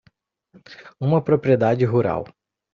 [0.99, 2.25] Uma propriedade rural.